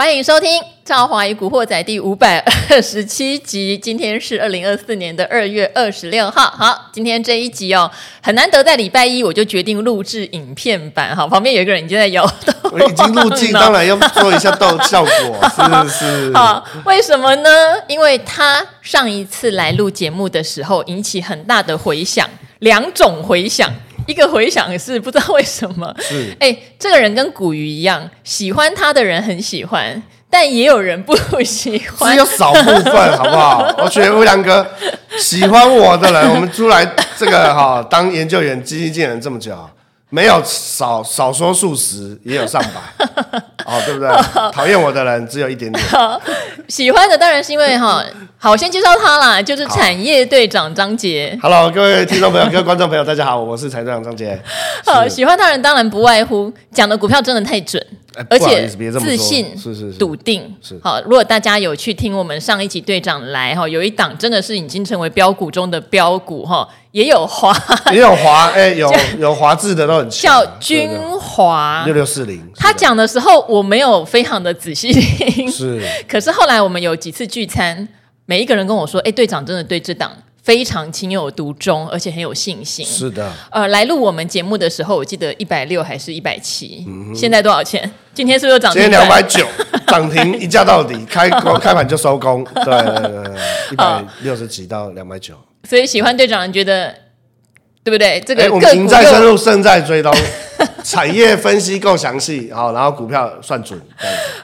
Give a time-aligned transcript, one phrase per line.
[0.00, 2.38] 欢迎收听《赵华与古惑仔》第五百
[2.70, 3.76] 二十七集。
[3.76, 6.50] 今天是二零二四年的二月二十六号。
[6.56, 7.90] 好，今天这一集哦，
[8.22, 11.14] 很难得在礼拜一我就决定录制影片版。
[11.14, 12.70] 好，旁边有一个人已经在摇头。
[12.72, 16.32] 我已经录制，当然要做一下到效果，是是。
[16.32, 17.50] 好，为什么呢？
[17.86, 22.26] 因为他上一次来录节目的时候引起很大的回响，
[22.60, 23.70] 两种回响。
[24.10, 33.72] 一个回响是不知道为什么，是哎，这个人跟古鱼一样，喜欢他的人很喜欢，但也有人不喜欢，只有少部分， 好不好？
[33.78, 34.66] 我觉得欧阳哥
[35.16, 36.84] 喜欢我的人，我们出来
[37.16, 39.56] 这个哈、哦、当研究员、基金经理人这么久。
[40.10, 43.06] 没有少少说数十，也有上百，
[43.64, 44.10] 哦，对不对？
[44.52, 45.84] 讨厌我的人只有一点点，
[46.68, 48.04] 喜欢的当然是因为哈。
[48.42, 51.38] 好，我先介绍他啦，就是产业队长张杰。
[51.42, 54.40] Hello，各位听众朋友、各位观众朋友，大家好，我是产业队长张杰。
[54.86, 57.84] 好，喜欢他人当然不外乎讲的股票真的太准。
[58.28, 61.00] 而且自信是是笃定是好。
[61.02, 67.56] 如果大家有去听我们上一集队长来哈，有一档真的是已经成为标股中的标股哈，也有华
[67.92, 72.42] 也有华 哎，有有华字的都很叫君华六六四零。
[72.56, 75.82] 他讲的时候我没有非常的仔细听，是。
[76.08, 77.88] 可是后来我们有几次聚餐，
[78.26, 80.10] 每一个人跟我说，哎，队长真的对这档。
[80.50, 82.84] 非常情有独钟，而且很有信心。
[82.84, 86.84] 是的，呃，来录我们节目的时候，我记得一百六还是一百七？
[87.14, 87.88] 现在多少钱？
[88.12, 88.82] 今天是不是涨停？
[88.82, 89.46] 今天两百九，
[89.86, 92.44] 涨停一价到底，开开盘就收工。
[92.52, 93.36] 对 对对，
[93.70, 95.36] 一百六十几到两百九。
[95.68, 96.92] 所以喜欢队长觉得
[97.84, 98.20] 对不对？
[98.26, 100.12] 这个我们赢在深入，胜在追踪，
[100.82, 103.80] 产业分析够详细，好，然后股票算准。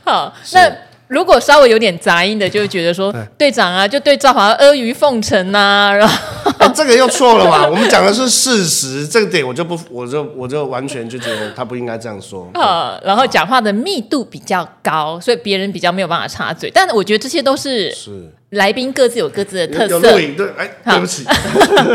[0.05, 0.73] 好，那。
[1.09, 6.15] 如果稍微有点杂音的，就会觉得说队长啊，就对赵华阿谀奉承呐、啊，然后、
[6.59, 7.67] 欸、这个又错了嘛？
[7.69, 12.51] 我们讲的是事实，这个点我就不，我就我就完全就觉得他不应该这样说。
[12.55, 16.71] 呃，然后讲话的密度比较高，所以别人比较没有办法插嘴。
[16.75, 19.95] 但我觉得这些都是是来宾各自有各自的特色。
[19.95, 21.25] 有录影对，哎，对不起，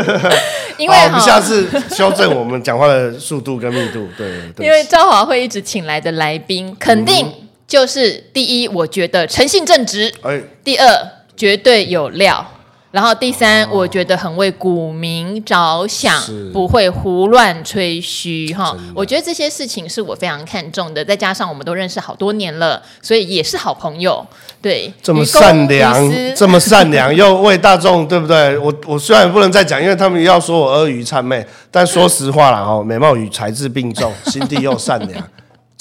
[0.78, 4.08] 因为我们下次修正我们讲话的速度跟密度。
[4.16, 4.26] 对，
[4.56, 7.41] 对因为赵华会一直请来的来宾，肯定、嗯。
[7.72, 10.86] 就是第一，我觉得诚信正直；哎、第二，
[11.34, 12.44] 绝对有料；
[12.90, 16.22] 然后第三，哦、我觉得很为股民着想，
[16.52, 18.52] 不会胡乱吹嘘。
[18.52, 21.02] 哈，我觉得这些事情是我非常看重的。
[21.02, 24.22] 再加上我们都认识好多年了，所以也是好朋友。
[24.60, 28.58] 对，这么善良， 这么善良，又为大众，对不对？
[28.58, 35.26] 我我虽然不能再讲，因为他们要说我阿谀谄媚，但说实话啦，哦，美貌与才智并重，心地又善良。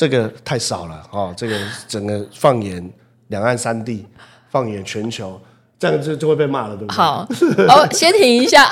[0.02, 1.56] 这个太少了啊，这个
[1.88, 2.92] 整个放眼
[3.28, 4.08] 两岸三地，
[4.50, 5.40] 放眼全球。
[5.82, 6.96] 这样就就会被骂了，对不对？
[6.96, 7.28] 好，
[7.68, 8.70] 哦，先停一下。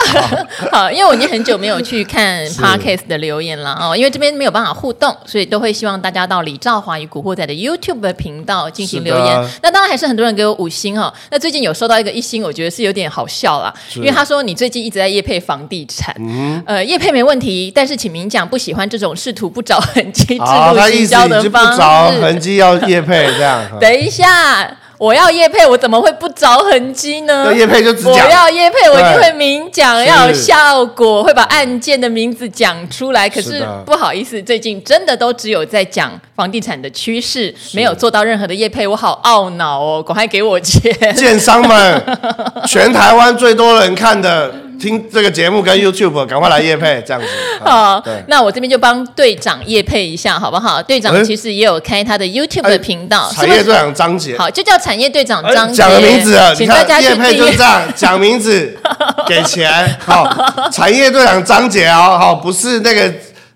[0.72, 9.50] 好，因为我已经很久没有去看 Podcast 的留言了哦，因为这边没有办法互动，所以都会希望大家到李兆华与古惑仔的 YouTube 的频道进行留言。
[9.64, 11.12] 那当然还是很多人给我五星哦。
[11.32, 21.72] 那最近有收到一个一星，我觉得是有点好笑啦，因为他说你最近一直在业配房地产，嗯、呃，业配没问题，但是请明讲不喜欢这种试图不着痕迹、制度行销的方式。
[21.72, 23.66] 不着痕迹要业配这样。
[23.82, 24.78] 等一下。
[25.00, 27.52] 我要叶配，我怎么会不着痕迹呢？
[27.56, 28.14] 叶配就只讲。
[28.14, 33.30] 我要叶配，我一定会明讲，要有效果，会把案件的名字讲出来。
[33.30, 40.04] 可是不好意思，最近真的都只有在讲房地产的趋势，没有做到任何的叶配，我好懊恼哦！
[40.06, 42.18] 赶快给我钱，建商们，
[42.68, 44.54] 全台湾最多人看的。
[44.80, 47.28] 听这个节目跟 YouTube，赶快来夜配这样子。
[47.64, 50.82] 好，那我这边就帮队长夜配一下，好不好？
[50.82, 54.38] 队长其实也有开他的 YouTube 的频道，产业队长张杰。
[54.38, 55.76] 好，就叫产业队长张杰。
[55.76, 58.76] 讲个名字啊，请大家夜配就这样，讲名字
[59.28, 59.98] 给钱。
[60.00, 60.28] 好，
[60.72, 63.14] 产业队长张杰哦，好，不是那个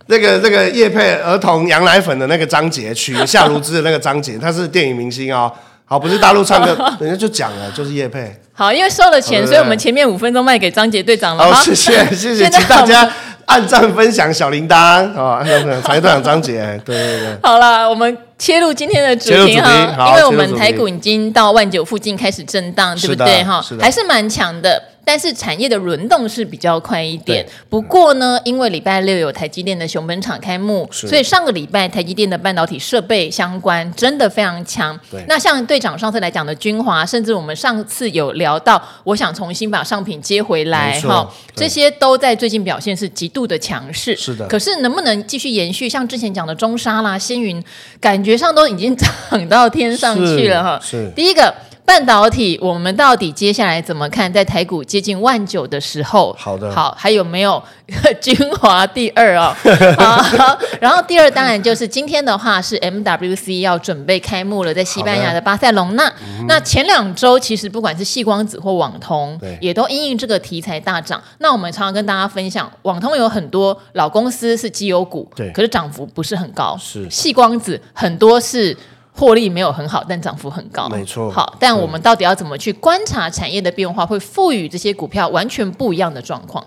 [0.07, 5.51] 那个那个叶配儿童羊奶粉的那个张杰，取夏如之的那个张杰，他是电影明星哦。
[5.93, 8.35] 好，不是大陆唱歌， 人家就讲了，就是叶佩。
[8.51, 11.53] 好，因为收了钱，所以我们前面五分钟卖给张杰队长了。
[11.53, 13.07] 好，谢谢 谢谢，请大家
[13.45, 14.75] 按赞、分享、小铃铛。
[14.75, 15.43] 啊，
[15.83, 17.37] 财队长张杰，对对对。
[17.43, 23.63] 好了，我们切入今天的主题哈，因为我们台股已经到万九附近开始震荡，对不对哈？
[23.79, 24.81] 还是蛮强的。
[25.05, 27.45] 但是产业的轮动是比较快一点。
[27.69, 34.99] 不过呢，因为礼拜六有台积电的熊本厂开幕，所以上个礼拜台积电的半导体设备相关真的非常强。
[35.27, 44.15] 那像队长上次来讲的军华，甚至我们上次有聊到，我想重新把上品接回来哈，这些都在最近表现是极度的强势。
[44.15, 44.47] 是的。
[44.47, 45.89] 可是能不能继续延续？
[45.89, 47.63] 像之前讲的中沙啦、星云，
[47.99, 49.09] 感觉上都已经涨
[49.49, 50.79] 到天上去了哈。
[50.81, 51.11] 是。
[51.15, 51.53] 第一个。
[51.85, 54.31] 半导体，我们到底接下来怎么看？
[54.31, 57.61] 在台股接近万九的时候，好的，好，还有没有
[58.21, 59.53] 精华第二哦？
[59.99, 66.11] 好，然后第二当然就是今天的话是 MWC 要准备开幕了，在西班牙的巴塞隆纳。
[66.47, 71.21] 那前两周其实不管是细光子或网通，也都因应这个题材大涨。
[71.39, 76.77] 那我们常常跟大家分享，网通有很多老公司是绩优股，对，可是涨幅不是很高。
[76.79, 78.75] 是细光子很多是。
[79.15, 80.89] 获利没有很好，但涨幅很高。
[80.89, 81.29] 没错。
[81.29, 86.65] 好，但我们到底要怎么去观察产业的变化，会赋予这些股票完全不一样的状况？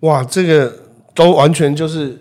[0.00, 0.72] 哇，这个
[1.14, 2.18] 都完全就是，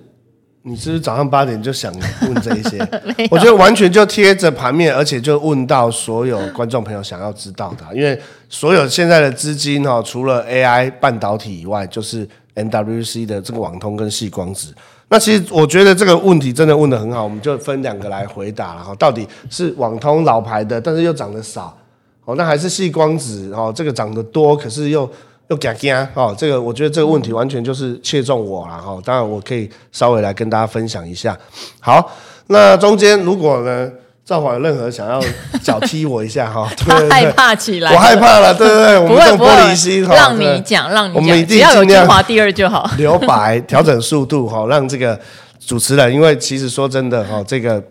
[0.61, 2.77] 你是不是早上八点就想问这一些？
[3.29, 7.95] 我觉得完全就贴着盘面，而且就问到所有观众朋友想要知道的。
[7.95, 14.73] 因为所有现在的资金哈，除了 AI 半导体以外，就是 NWC 的这个网通跟细光子。
[15.11, 18.95] 那其实我觉得这个问题真的问得很好，我们就分两个来回答了哈。
[18.95, 21.77] 到底是网通老牌的，但是又涨得少，
[22.23, 25.09] 哦，那还是细光子哦，这个涨得多，可是又
[25.49, 26.33] 又夹夹哦。
[26.37, 28.97] 这个我觉得这个问题完全就是切中我了哈。
[29.03, 31.37] 当然我可以稍微来跟大家分享一下。
[31.81, 32.09] 好，
[32.47, 33.91] 那中间如果呢？
[34.23, 35.21] 赵华有任何想要
[35.63, 45.19] 脚踢我一下哈， 他害怕起来，我害怕了，对对对，我们这种玻璃心，让你讲，让你讲，我们一定要有精华第二就好，留白，调整速度哈，让这个
[45.59, 47.83] 主持人，因为其实说真的哈，这个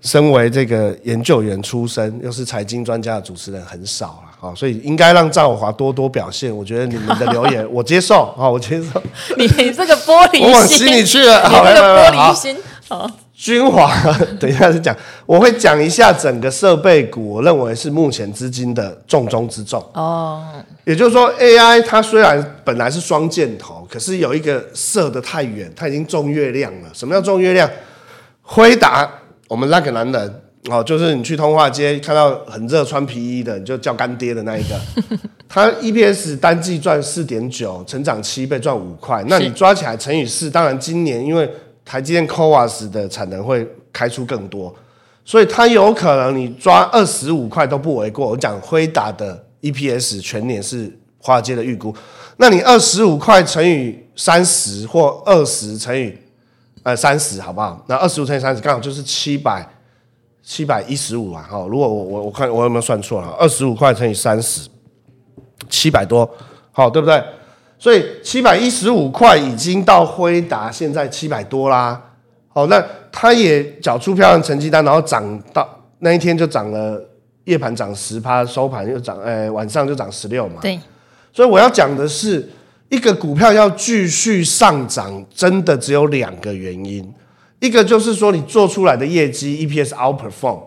[0.00, 6.56] 身为这个研究员出身，又是财经专家的主持人很少了哈，所以应该让赵华多多表现。
[6.56, 9.02] 我觉得你们的留言我接受啊，我接受。
[9.36, 12.56] 你这个玻璃心，我往心里去了，好，这个玻璃心，
[12.88, 13.10] 好。
[13.38, 13.94] 军华，
[14.40, 14.96] 等一下再讲，
[15.26, 19.78] 我会讲一下整个设备股，我认为是目前资金的重中之重。
[19.92, 20.42] 哦，
[20.84, 26.88] 也就是说，AI 它虽然本来是双箭头，可是有一个射得太远，它已经中月亮了。
[26.94, 27.70] 什么叫中月亮？
[28.40, 29.06] 辉达，
[29.48, 30.40] 我们那个男人
[30.70, 34.80] 哦，就是你去通化街看到很热穿皮衣的，你就叫干爹的那一个，
[35.46, 39.22] 他 EPS 单季赚四点九，成长七倍，赚五块。
[39.28, 41.48] 那你抓起来乘以四，当然今年因为
[41.86, 44.74] 台积电 CoWoS 的产能会开出更多，
[45.24, 48.28] 所以它有可能你抓二十五块都不为过。
[48.30, 51.94] 我讲辉达的 EPS 全年是华尔街的预估，
[52.38, 56.12] 那你二十五块乘以三十或二十乘以
[56.82, 57.80] 呃三十好不好？
[57.86, 59.64] 那二十五乘以三十刚好就是七百
[60.42, 61.46] 七百一十五啊！
[61.48, 63.28] 好，如果我我我看我有没有算错了？
[63.38, 64.68] 二十五块乘以三十，
[65.68, 66.28] 七百多，
[66.72, 67.22] 好，对不对？
[67.86, 72.02] 所以七百一十五块已经到辉达，现在七百多啦。
[72.48, 75.64] 好，那它也缴出漂亮成绩单，然后涨到
[76.00, 77.00] 那一天就涨了，
[77.44, 80.54] 夜盘涨十趴，收盘又涨，哎，晚上就涨十六嘛。
[80.60, 80.76] 对。
[81.32, 82.50] 所以我要讲的是，
[82.88, 87.08] 一个股票要继续上涨，真的只有两个原因，
[87.60, 90.58] 一个就是说你做出来的业绩 EPS outperform。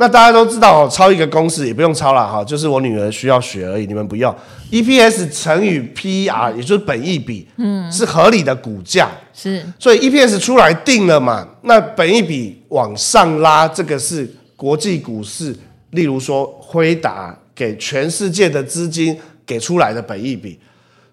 [0.00, 4.34] 那大家都知道哦，抄一个公式也不用抄了哈，就是我女儿需要学而已，你们不用。
[4.70, 9.62] EPS 乘以 PER，也就是本益比，嗯，是合理的股价，是。
[9.78, 14.26] 所以 EPS 出来定了嘛，那本益比往上拉，这个是
[14.56, 15.54] 国际股市，
[15.90, 19.14] 例如说辉达给全世界的资金
[19.44, 20.58] 给出来的本益比。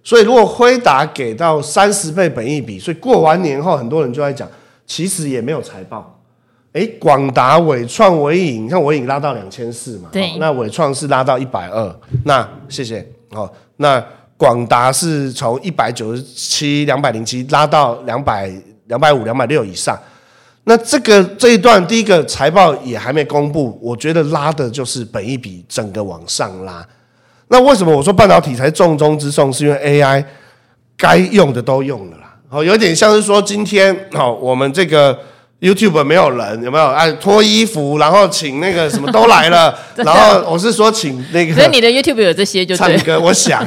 [0.01, 4.47] 所以如果辉达给到三十倍本益比，所以过完年后很多人就在讲，
[4.85, 6.16] 其实也没有财报。
[6.77, 10.09] 哎，广达、伟创、伟影，你看纬颖拉到两千四嘛？
[10.11, 10.37] 对。
[10.37, 13.51] 那伟创是拉到一百二，那谢谢哦。
[13.77, 13.99] 那
[14.37, 18.51] 广达是从一百九十七、两百零七拉到两百、
[18.85, 19.97] 两百五、两百六以上。
[20.65, 26.87] 那这个这一段第一个财报也还没公布，我觉得拉的就是本一笔整个往上拉。
[27.47, 29.51] 那为什么我说半导体才重中之重？
[29.51, 30.23] 是因为 AI
[30.95, 32.35] 该用的都用了啦。
[32.49, 35.17] 哦，有点像是说今天哦，我们这个。
[35.59, 36.85] YouTube 没有人有没有？
[36.85, 41.55] 哎，脱衣服，然后请那个什么都来了， 然后我是说请那个。
[41.55, 42.95] 所以你的 YouTube 有这些就对。
[42.95, 43.65] 唱歌，我想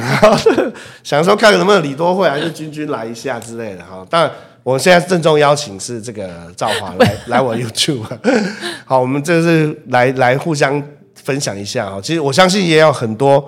[1.03, 4.05] 想说看能不能李多慧还是君君来一下之类的哈。
[4.09, 4.31] 但，
[4.63, 8.03] 我现在郑重邀请是这个赵华来来我 YouTube。
[8.85, 10.81] 好，我们这是来来互相
[11.15, 11.99] 分享一下啊。
[12.01, 13.43] 其实我相信也有很多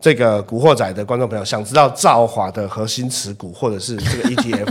[0.00, 4.68] 这个古惑仔的观众朋友想知道赵华的核心持股或者是这个 ETF。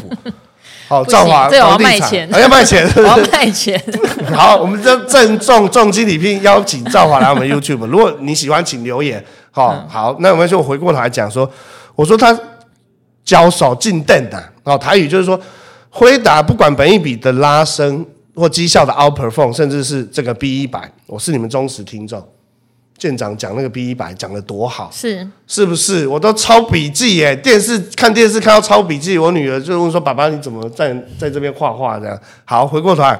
[0.88, 3.82] 好，赵华这要卖钱，要卖钱， 我要卖钱。
[4.36, 7.86] 好，我们就郑重重金礼聘邀请赵华来我们 YouTube。
[7.88, 9.24] 如果你喜欢，请留言。
[9.52, 11.50] 好，好，那我们就回过头来讲说，
[11.96, 12.38] 我说他
[13.24, 15.40] 交手进店的，哦，台语就是说，
[15.90, 22.28] 辉达不管本一笔的拉升或绩效的 outperform，甚至是这个 B 一百，我是你们忠实听众。
[22.98, 26.08] 舰长讲那个 B 一百讲的多好，是是不是？
[26.08, 33.20] 我都抄笔记耶，电视看电视看到抄笔记，我女儿就问说：“爸爸你怎么在在这边画画？”这样好，回过头来，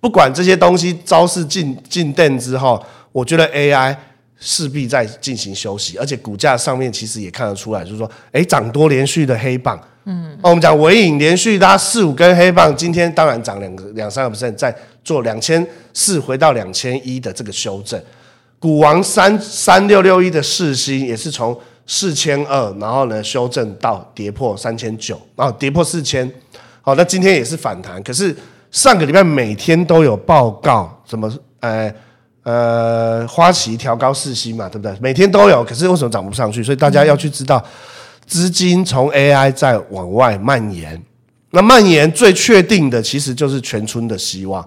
[0.00, 3.94] 不管这些东西招式进进店之后，我觉得 AI
[4.40, 18.00] 势必在进行休息，而且股价上面其实也看得出来，就是说，哎，涨多连续的黑棒，嗯，哦、我们讲尾影连续拉四五根黑棒，今天当然涨两个两三个 percent，在做两千四回到两千一的这个修正。
[18.58, 26.28] 股王三三六六一的世芯也是从四千二，然后呢修正到跌破三千九，然后跌破四千，
[26.80, 28.34] 好，那今天也是反弹，可是
[28.70, 31.92] 上个礼拜每天都有报告，什么呃
[32.42, 34.96] 呃花旗调高世芯嘛，对不对？
[35.00, 36.62] 每天都有，可是为什么涨不上去？
[36.62, 37.62] 所以大家要去知道，
[38.26, 41.00] 资金从 AI 在往外蔓延，
[41.50, 44.66] 那蔓延最确定的其实就是全村的希望，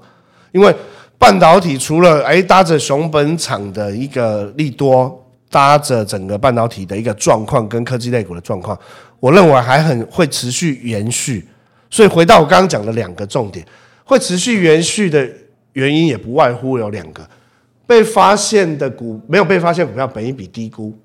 [0.51, 0.73] 因为。
[1.19, 8.79] 半导体除了哎搭着熊本厂的一个利多，搭着整个半导体的一个状况跟科技类股的状况，
[9.19, 11.45] 我认为还很会持续延续。
[11.89, 13.65] 所以回到我刚刚讲的两个重点，
[14.05, 15.29] 会持续延续的
[15.73, 17.27] 原因也不外乎有两个：
[17.85, 20.97] 被发现的股没有被发现股票本益比低估，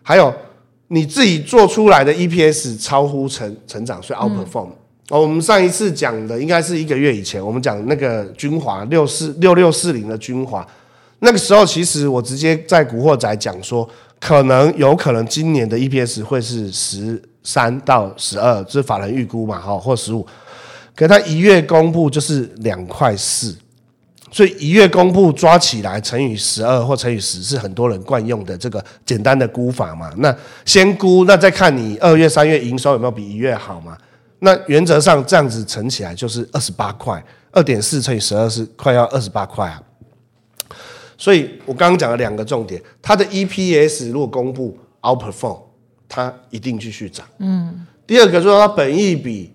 [0.00, 0.32] 还有
[0.86, 4.68] 你自己做出来的 EPS 超乎成成长，所以 outperform。
[4.68, 4.76] 嗯
[5.10, 10.64] 哦，我们上一次讲的应该是一个月以前，我们讲那个君华六四六六四零的君华，
[11.18, 13.88] 那个时候其实我直接在古惑仔讲说，
[14.20, 20.24] 可能有可能今年的 EPS 会是十三到十二，这是法人预估嘛，哈，或十五，
[20.94, 23.52] 可他一月公布就是两块四，
[24.30, 30.32] 所以一月公布抓起来乘以十二或乘以十是很多人惯用的这个简单的估法嘛，那
[30.64, 33.98] 先估，那再看你二月三月营收有没有比一月好嘛。
[34.40, 39.82] 那原则上这样子乘起来就是二十八块，二点四乘以十二是快要二十八块啊。
[41.16, 45.60] 所以我刚刚讲了两个重点，它的 EPS 如果公布 outperform，
[46.08, 47.26] 它一定继续涨。
[47.38, 47.86] 嗯。
[48.06, 49.52] 第二个就是说它本益比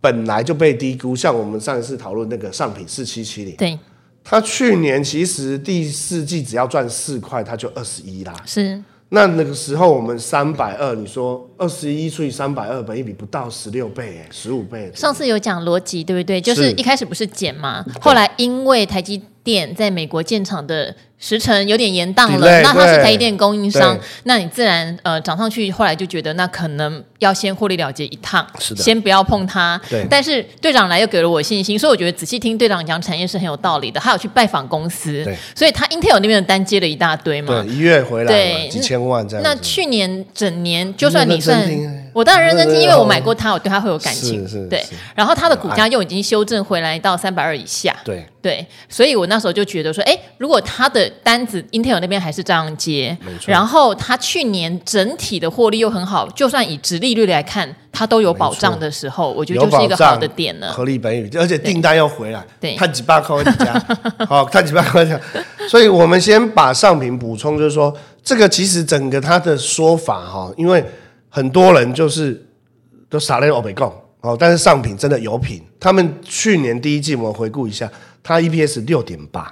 [0.00, 3.78] 本来就被低估，像我们上一次讨论那个上品四七七零，对，
[4.22, 8.34] 它去年其实第四季只要赚四块，它就二十一啦。
[8.46, 8.80] 是。
[9.10, 14.90] 那那个时候我们三百二，你说二十一除以三百二，本一比不到十六倍，哎，十五倍。
[14.94, 16.40] 上次有讲逻辑，对不对？
[16.40, 17.84] 就是一开始不是减嘛？
[18.00, 20.96] 后来因为台积电在美国建厂的。
[21.22, 29.78] 时程有点延宕了那他是台积电供应商，那你自然呃涨上去，后来就觉得那可能要先获利了结一趟，是的，先不要碰它。
[29.90, 34.00] 对，但是队长来又给了我信心，所以我觉得仔细听队长讲产业是很有道理的。
[34.00, 39.44] 他有去拜访公司，对，所以他 Intel 那边的单接了一大堆嘛，对，一月回来对几千万这样。
[39.44, 44.84] 那去年整年就算你算，我当然认真听，因为我买过它，我对它会有感情，是是，对。
[45.14, 53.16] 然后它的股价又已经修正回来到三百二以下，对对，所以我那时候就觉得说，哎，如果它的单子 Intel 那边还是这样接，
[53.46, 60.72] 然后它去年整体的获利又很好，就算以殖利率来看，它都有保障的时候，我觉得就是一个好的点了。
[60.72, 63.86] 合理本益比，而且订单又回来，对，看几百块一家，
[64.26, 65.20] 好看几百块一家。
[65.68, 70.84] 所以我们先把上品补充，就是说这个其实整个它的说法哈，因为
[71.30, 72.46] 很多人就是
[73.08, 75.62] 都傻了欧北共哦，但是上品真的有品。
[75.80, 77.90] 他们去年第一季我们回顾一下，
[78.22, 79.50] 它 EPS 六点八。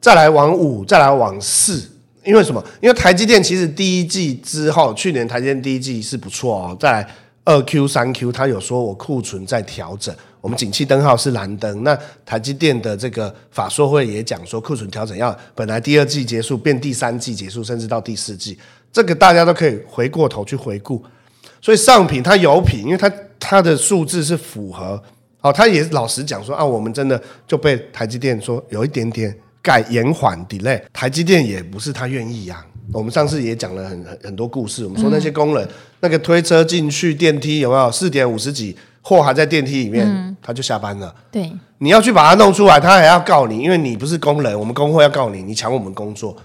[0.00, 1.82] 再来往五，再来往四，
[2.24, 2.62] 因为什么？
[2.82, 6.76] 因为台积电其实第一季之后，去年台积电第一季是不错哦。
[6.78, 7.08] 再来
[7.44, 11.82] 二 Q、三 Q，它有说我库存在调整，我们景气灯号是蓝灯。
[11.82, 18.58] 那台积电的这个法说会也讲说，库存调整要本来第二季结束变第三季结束，甚至到第四季，
[18.94, 21.04] 这个大家都可以回过头去回顾。
[21.60, 25.02] 所以上品它有品，因为它它的数字是符合
[25.42, 29.36] 哦，他也老实讲说啊，我们真的就被台积电说有一点点。
[29.64, 32.92] 改延缓 delay，台积电也不是他愿意呀、啊。
[32.92, 35.70] 我们上次也讲了很很很多故事，我们说那些工人、嗯、
[36.00, 41.14] 那个推车进去电梯有没有四点五十几，货还在电梯里面，嗯、他就下班了。
[41.30, 46.36] 对，你要去把它弄出来，他还要告你，因为你不是工人，我们工会要告你，你抢我们工作。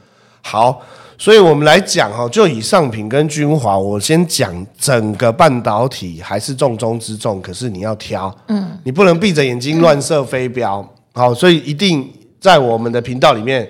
[0.41, 0.81] 好，
[1.19, 10.79] 所以我们来讲哈，就以上品跟君华，我先讲整个半导体还是重中之重，可是你要挑，嗯，你不能闭着眼睛乱射飞镖。
[10.79, 12.11] 嗯、好，所以一定。
[12.41, 13.69] 在我们的频道里面，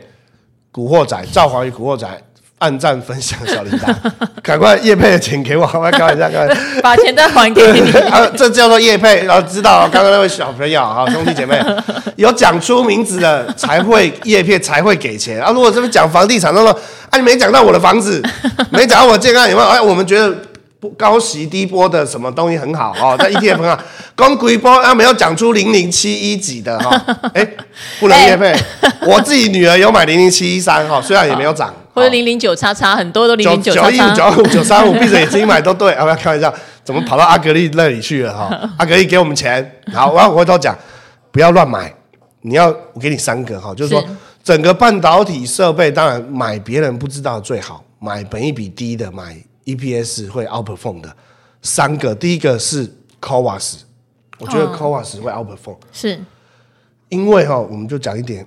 [0.72, 2.08] 古惑仔赵华与古惑仔
[2.60, 3.94] 按赞分享小铃铛，
[4.44, 7.92] 赶快叶配的钱给我，快开玩笑，开玩笑， 把钱再还给你。
[8.10, 11.60] 啊，这叫做叶配，然后知道刚刚那位小朋友哈，兄弟姐妹
[12.18, 15.52] 有讲出名字的才会叶配，才会给钱啊。
[15.52, 16.70] 如果这边讲房地产，他说
[17.10, 18.22] 啊，你没讲到我的房子，
[18.72, 19.68] 没讲到我健康有没有？
[19.68, 20.36] 哎，我们觉得。
[20.98, 23.18] 高息低波的什么东西很好哦？
[23.20, 23.78] 在 ETF 很好，
[24.16, 26.90] 公股一波啊，没有讲出零零七一几的哈，
[27.34, 27.46] 哎，
[28.00, 28.56] 不能叶配。
[29.02, 35.94] 我自己女儿有买零零七一三哈，虽然也没有涨，或者零零九叉叉，很多都零零九九一五九五九三五，闭着眼睛买都对。
[36.00, 36.54] 啊，不要开玩笑，
[36.84, 38.50] 怎么跑到阿格力那里去了哈？
[38.80, 40.78] 阿格力给我们钱，好，我要回头讲，
[41.32, 41.94] 不要乱买。
[42.42, 44.04] 你要我给你三个哈，就是说
[44.42, 51.14] 整个半导体设备，当然买别人不知道最好，买本益比低的，买 EPS 会 outperform 的
[51.62, 53.80] 三个，第一个是 c o w a s
[54.40, 56.20] 我觉得 c o w a s 会 outperform，是。
[57.10, 58.46] 因为哈，我们就讲一点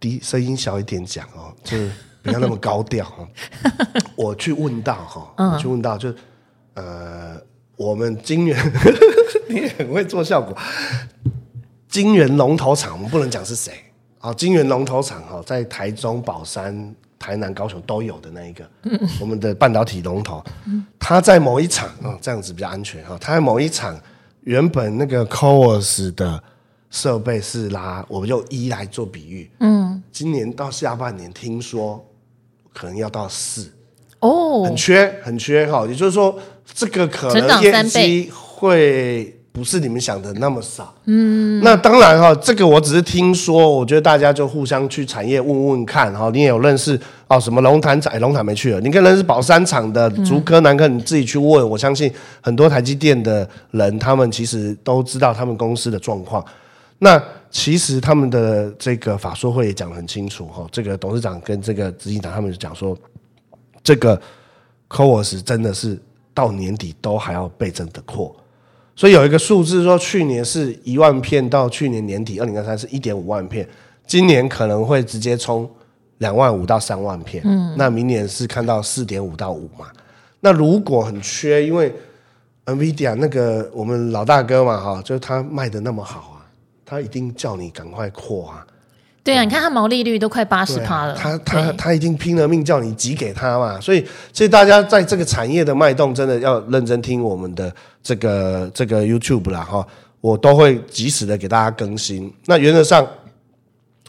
[0.00, 1.90] 低声音小一点讲哦，就是
[2.28, 3.28] 不要那么高调哈。
[4.14, 6.14] 我去问到哈，我去问到就
[6.74, 7.36] 呃，
[7.76, 8.56] 我们金源，
[9.48, 10.56] 你也很会做效果。
[11.88, 13.72] 金源龙头厂，我们不能讲是谁。
[14.20, 18.68] 啊，金源龙头厂哈，在台中、宝山、台南、高雄都有的那一个，
[19.20, 20.44] 我们的半导体龙头，
[20.98, 23.16] 它在某一场啊，这样子比较安全哈。
[23.20, 23.98] 它在某一场
[24.42, 26.42] 原本那个 CoWoS 的
[26.90, 32.04] 设备是拉，我们用一来做比喻，嗯，今年到下半年听说
[32.78, 33.72] 可能要到四
[34.20, 36.38] 哦，很缺很缺哈，也就是说
[36.72, 39.34] 这个可能业绩会。
[39.50, 46.30] 不是你们想的那么少，嗯，那当然哈，这个我只是听说，我觉得大家就互相去产业问问看哈。
[46.32, 48.16] 你也有认识哦，什么龙潭厂？
[48.20, 51.68] 龙潭没去了，你可能认识宝山厂的竹科、南科，你自己去问。
[51.68, 52.08] 我相信
[52.40, 56.44] 很多台积电的人，他们其实都知道他们公司的状况。
[57.00, 57.20] 那
[57.50, 62.96] 其实他们的这个法说会也讲得很清楚哈，这个董事长跟这个执行长他们就讲说，
[63.82, 64.20] 这个
[64.88, 65.98] CoWoS 真的是
[66.34, 68.34] 到年底都还要倍增的扩。
[68.94, 73.68] 所以有一个数字说，去年是一万片，到去年年底二零二三是一点五万片，
[74.06, 75.70] 今年可能会直接冲
[76.18, 77.42] 两万五到三万片。
[77.46, 79.86] 嗯，那明年是看到四点五到五嘛。
[80.40, 81.94] 那如果很缺，因为
[82.66, 86.37] NVIDIA 那个我们老大哥嘛，哈，就是他卖的那么好啊，
[86.88, 88.66] 他一定叫你赶快扩啊。
[89.24, 94.02] 对啊，你看它毛利率都快八十趴了，他他他已经拼了命叫你挤给他嘛，所以
[94.32, 97.70] 所以大家在这个产业的脉动，真的要认真听我们的
[98.02, 99.86] 这个这个 YouTube 啦哈，
[100.22, 102.32] 我都会及时的给大家更新。
[102.46, 103.06] 那原则上，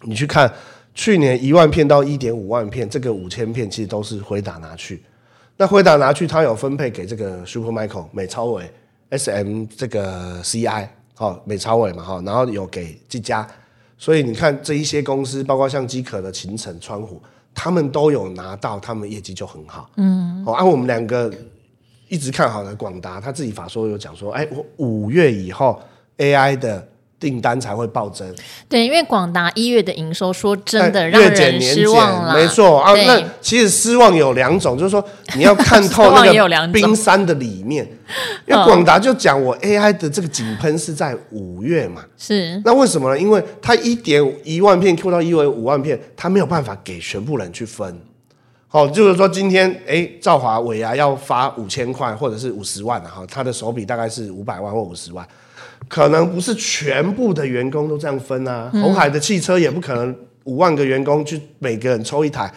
[0.04, 0.50] 你去看
[0.96, 5.04] 去年一万片到一点五万片，这个五千片其实都是辉达拿去，
[5.58, 8.72] 那辉达拿去，他有分配给这个 Super Michael 美超伟
[9.10, 10.88] SM 这个 CI
[11.20, 13.46] 好美超伟嘛哈，然后有给技嘉。
[13.98, 17.22] 所以你看这一些公司，包括像机壳的勤诚、川湖，
[17.54, 19.90] 他们都有拿到，他们业绩就很好。
[19.98, 21.30] 嗯，哦，按我们两个
[22.08, 25.78] 一直看好的广达，他自己法说有讲说，哎，我五月以后
[26.18, 26.88] AI 的。
[27.20, 28.34] 订单才会暴增，
[28.70, 32.94] 对，因为广达一月的营收说真的让人失望了，没错啊。
[32.94, 35.04] 那其实失望有两种，就是说
[35.36, 37.86] 你要看 透那个冰山的里面，
[38.48, 43.20] 因为广达就讲我 AI 的这个井喷是在五月嘛，是那为什么呢？
[43.20, 48.00] 因为它一点一万片 Q 到一为五万片，它没有办法给全部人去分。
[48.70, 55.28] 好，就是说今天哎，兆华尾牙要发五千块或者是五十万哈，他的手笔大概是五百万或五十万。
[55.90, 62.50] 可能不是全部的员工都这样分啊，红海的汽车也不可能五万个员工去每个人抽一台，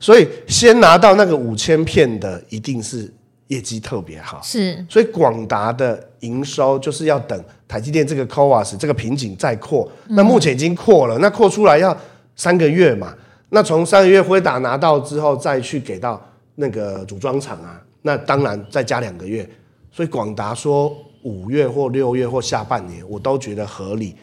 [0.00, 3.08] 所以先拿到那个五千片的一定是
[3.46, 4.40] 业绩特别好。
[4.42, 11.96] 是，所以广达的营收就是要等台积电这个 CoWoS 这个瓶颈再扩，那目前已经扩了，那扩出来要
[12.34, 13.14] 三个月嘛，
[13.50, 16.20] 那从三个月辉达拿到之后再去给到
[16.56, 19.48] 那个组装厂啊，那当然再加两个月，
[19.92, 20.92] 所以广达说。
[21.22, 24.16] 五月或六月或下半年，我都觉得合理，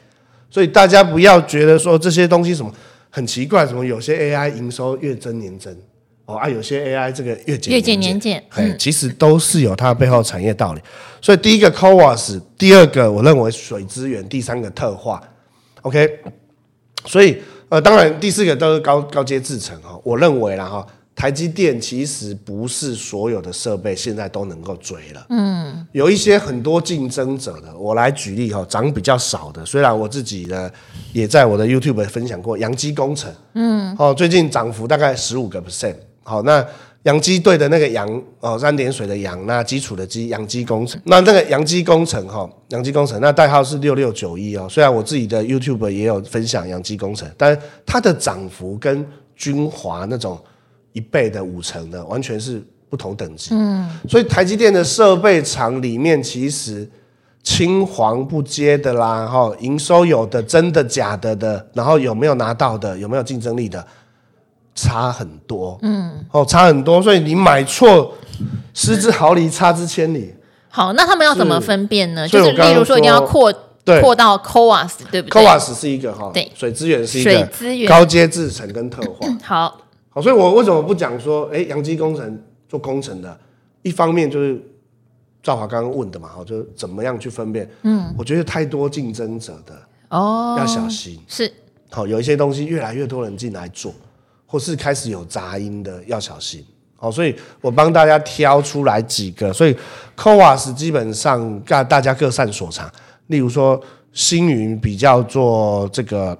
[0.50, 2.72] 所以大家不要觉得说这些东西什么
[3.10, 5.76] 很奇怪，什么有些 AI 营收月增年增
[6.26, 10.82] 哦啊，有些 AI 这个月减月减年减，哎，其实都是有它背后产业道理。
[11.22, 15.22] 所以第一个 c o w a s 第二个我认为水资源，第三个特化
[15.82, 16.20] ，OK。
[17.06, 20.86] 所以呃，当然第四个都是高高阶制程哈，我认为啦哈。
[21.20, 30.72] 台积电其实不是所有的设备现在都能够追了，嗯，有一些很多竞争者的，我来举例哈，涨比较少的，虽然我自己呢
[31.12, 36.66] 也在我的 YouTube 分享过，阳基工程，嗯，哦，最近涨幅大概十五个 percent，好，那
[37.04, 49.06] 阳基队的那个阳哦，三点水的阳，那基础的基，阳基工程，那那个阳基工程哈，阳基工程，那代号是六六九一哦，虽然我自己的 YouTube 也有分享阳基工程，但它的涨幅跟
[49.36, 50.40] 君华那种。
[50.94, 53.50] 一倍的五成的，完全是不同等级。
[53.54, 56.90] 嗯，所以台积电的设备厂里面，其实
[57.44, 63.86] 青黄不接的啦，哈，营收有的真的假的的，然后有没有拿到的，有没有竞争力的，
[64.74, 65.78] 差很多。
[65.84, 68.14] 嗯，哦，差很多，所以你买错，
[68.74, 70.34] 失之毫厘，差之千里。
[70.70, 72.28] 好，那他们要怎么分辨呢？
[72.28, 73.54] 就是例如说，一定要扩
[74.02, 79.28] 扩到 CoWoS，对不对？CoWoS 是一个哈，对，水资源是一个水资源高阶制程跟特化。
[79.44, 79.82] 好。
[80.10, 83.40] 好，所以我为什么不讲说，哎，扬基工程做工程的，
[83.84, 84.60] 一方面就是
[85.42, 87.70] 赵华刚刚问的嘛，哈，就是怎么样去分辨？
[87.84, 89.74] 嗯，我觉得太多竞争者的
[90.10, 91.20] 哦，要小心。
[91.28, 91.52] 是，
[91.92, 93.94] 好，有一些东西越来越多人进来做，
[94.46, 96.66] 或是开始有杂音的，要小心。
[96.96, 99.74] 好，所以我帮大家挑出来几个，所以
[100.18, 102.92] CoWoS 基本上大大家各擅所长。
[103.28, 103.80] 例如说，
[104.12, 106.38] 星云比较做这个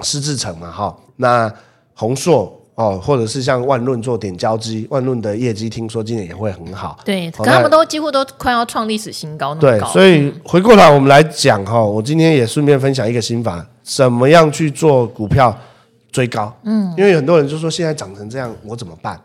[0.00, 1.50] 施制程嘛，哈，那
[1.94, 6.98] 宏硕哦，或者是像万润做点胶机，万润的业绩听说今年也会很好。
[7.04, 9.86] 对，可他们都几乎都快要创历史新高那么高。
[9.86, 15.56] 对，所以回过来我们来讲哈，我今天也顺便分享一个心法，怎么样去做股票
[16.10, 16.52] 追高？
[16.64, 19.20] 嗯，因为很多人就说现在涨成这样，我怎么办？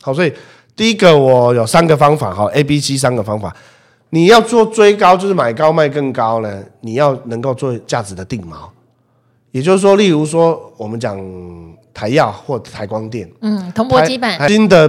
[0.00, 0.32] 好，所以
[0.74, 3.54] 第一个我有三个方法哈，A、B、C 三个方法。
[4.10, 6.62] 你要做追高，就是买高卖更高呢。
[6.80, 8.54] 你要能够做价值的定锚，
[9.50, 11.18] 也就是说，例如说我们讲
[11.96, 14.86] 台燿或台光电，嗯，铜箔基板新的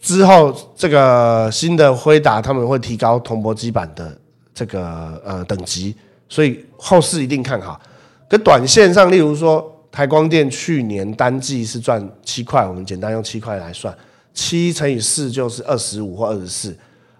[0.00, 4.16] 之后，这个新的辉达他们会提高铜箔基板的
[4.54, 5.96] 这个呃等级，
[6.28, 7.80] 所以后市一定看好。
[8.28, 9.76] 跟短线上，例如说。
[9.92, 13.92] 台光电去年单季是赚七块，我们简单用七块来算，
[14.32, 16.78] 七乘以四就是二十五或二十四，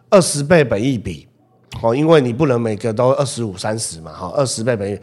[0.08, 1.26] 二十倍本益比，
[1.82, 4.96] 哦，因为你不能每个都二十五三十嘛，哈，二十倍本益，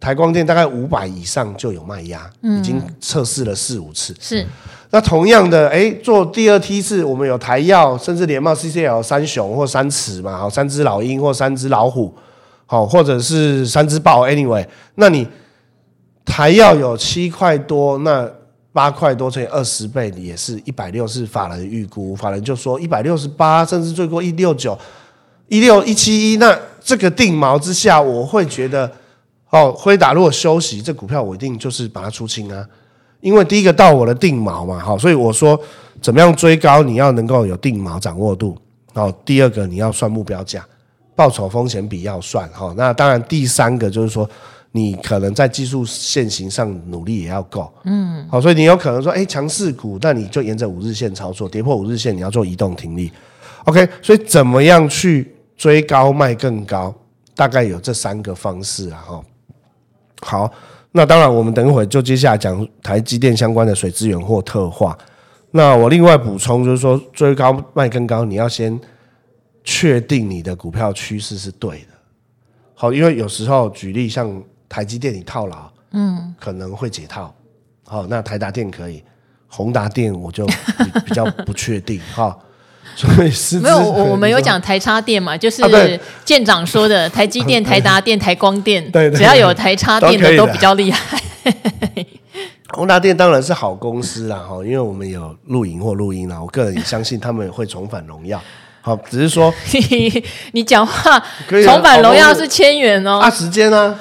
[0.00, 4.16] 台光电大概五百以上就有卖压，已经测试了四五次。
[4.18, 4.44] 是，
[4.90, 12.12] 那同样的，哎，做第二梯次，我们有台药，甚至联茂 CCL 三雄或三雌嘛，好，三只老鹰或三只老虎，
[12.66, 15.28] 好，或者是三只豹，anyway，那你。
[16.22, 18.30] 台药有七块多，那
[18.72, 24.78] 八块多乘以二十倍，也是一百六，是法人预估，法人就说一百六十八，甚至最多一六九、
[25.48, 26.36] 一六一七一。
[26.36, 28.88] 那这个定锚之下，我会觉得，
[29.50, 32.66] 哦，辉达如果休息，这股票我一定就是把它出清啊，
[33.20, 35.60] 因为第一个到我的定锚嘛，好，所以我说
[36.00, 38.56] 怎么样追高，你要能够有定锚掌握度，
[38.94, 40.64] 好，第二个你要算目标价，
[41.14, 44.28] 报酬风险比要算，好，那当然第三个就是说。
[44.72, 53.10] 你可能在技术线型上努力也要够，嗯，好，所以你有可能说，哎，强势股，那你就沿着五日线操作，跌破五日线你要做移动停利
[53.64, 56.94] ，OK，所以怎么样去追高卖更高，
[57.34, 59.20] 大概有这三个方式啊，哈，
[60.20, 60.50] 好，
[60.92, 64.96] 那当然我们等一会就接下来讲台积电相关的水资源或特化，
[65.50, 68.80] 那我另外补充就是说，追高卖更高，你要先
[69.64, 71.88] 确定你的股票趋势是对的，
[72.74, 74.42] 好，因为有时候举例像。
[74.72, 77.34] 台积电你套牢，嗯，可能会解套，
[77.84, 79.02] 好，那台达电可以，
[79.48, 82.00] 宏达电我就比，比较不确定。
[82.14, 82.38] 哈，
[83.08, 91.20] 所以是没有我我们有讲台插电嘛，就是舰长说的台积电、台达电、台光电，对，只要有台插电的都比较厉害。
[92.74, 98.40] 宏达电当然是好公司啦，哈，因为我们有录影或录音啦，我个人也相信他们会重返荣耀。
[98.82, 99.52] 好，只是说
[100.52, 101.22] 你讲话
[101.64, 103.98] 重返荣耀是千元哦，啊，时间呢？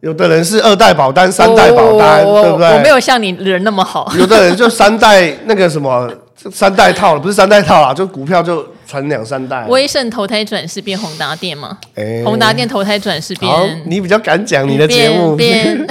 [0.00, 2.68] 有的人是二代保单、三代保单，哦、对不对？
[2.68, 4.08] 我没有像你人那么好。
[4.16, 6.08] 有的人就三代那个什么，
[6.50, 9.64] 三代套了，不是三代套啦，就股票就传两三代。
[9.66, 11.78] 威盛投胎转世变宏达电吗？
[11.96, 13.82] 欸、宏达电投胎转世变。
[13.86, 15.88] 你比较敢讲你的节目变变，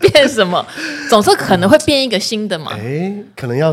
[0.12, 0.64] 变什么？
[1.08, 2.72] 总是可能会变一个新的嘛？
[2.74, 3.72] 哎、欸，可能要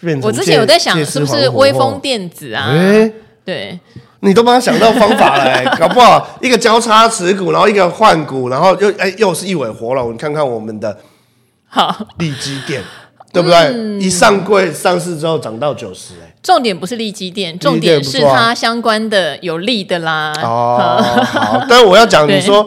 [0.00, 0.20] 变。
[0.22, 2.68] 我之前有在想，是不是威风电子啊？
[2.72, 3.12] 欸、
[3.44, 3.78] 对。
[4.20, 10.14] 你都帮他想到方法了、欸， 搞不好一个交叉持股，然后一个换股，然后又哎、欸、又是一尾活龙。
[10.14, 10.98] 你看看我们的
[11.68, 12.82] 好利基电，
[13.36, 13.56] 对不对？
[13.58, 20.32] 嗯、一上柜上市之后涨到九十，哎，重点不是利基店，重点是它相关的有利的啦。
[20.42, 22.66] 哦， 好，但我要讲，你说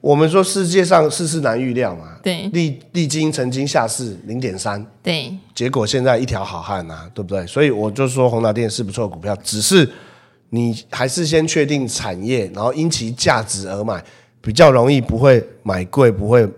[0.00, 7.46] 我们说世界上世事难预料嘛，对，利利基曾经下市零点三，对，结果现在一条好汉啊，对不对？
[7.46, 9.88] 所以我就说宏达电是不错的股票，只是。
[10.50, 14.02] 你还是先确定产业，然后因其价值而买，
[14.40, 16.48] 比较容易，不会买贵，不会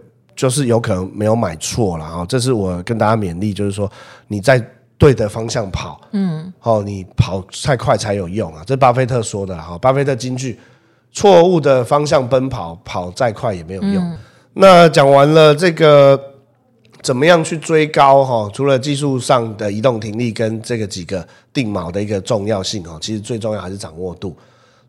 [0.40, 2.24] 就是有可能没有买错了啊。
[2.26, 3.90] 这是我跟大家勉励，就是说
[4.29, 4.64] 你在
[4.96, 8.62] 对的方向跑，嗯，好，你跑太快才有用啊。
[8.64, 10.59] 这是巴菲特说的哈，巴菲特金句：
[11.12, 14.03] 错误的方向奔跑，跑再快也没有用。
[14.03, 14.18] 嗯、
[14.55, 16.18] 那讲完了这个。
[17.03, 18.50] 怎么样去追高哈？
[18.53, 24.37] 除了技术上的移动停力跟这个几个定锚的一个重要性哈，其实最重要还是掌握度。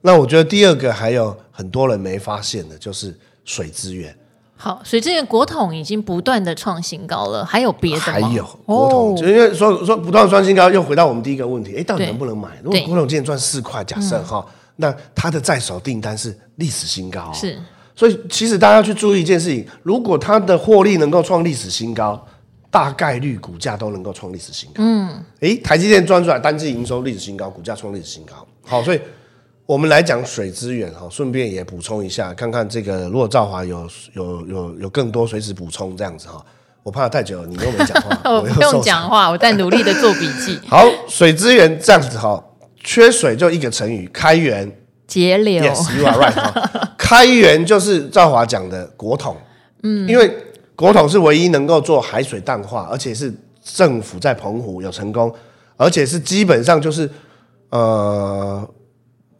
[0.02, 4.14] 那我觉得第二个还有很多人没发现的，就是水资源。
[4.64, 8.28] 好，所以这个国统已经不断的创新高了，还有别的吗？
[8.28, 12.50] 还有国统，就因为说说不断创新高，又回到我们第一个问题，哎，到底能不能买？
[12.62, 14.46] 如果国统今天赚四块，假设哈，
[14.76, 17.58] 那它的在手订单是历史新高，是。
[17.96, 22.24] 所以，其实大家要去注意一件事情：如果它的获利能够创历史新高，
[22.70, 24.76] 大概率股价都能够创历史新高。
[24.78, 28.36] 嗯，诶，台积电赚出来单季营收历史新高，股价创历史新高。
[28.64, 29.02] 好，所以
[29.72, 36.46] 我们来讲水资源哈，顺便也补充一下，看看这个如果兆华有有有有更多随时补充这样子哈。
[36.84, 40.60] 我怕太久了，你又没讲话， 我不用讲话，我在努力的做笔记。
[40.68, 42.44] 好，水资源这样子哈，
[42.84, 44.70] 缺水就一个成语，开源
[45.08, 45.64] 节流。
[45.64, 46.92] Yes, you are right 哈。
[47.00, 49.38] 开源就是兆华讲的国统，
[49.84, 50.30] 嗯，因为
[50.76, 55.34] 国统是唯一能够做海水淡化，而且是政府在澎湖有成功，
[55.78, 57.10] 而且是基本上就是
[57.70, 58.70] 呃。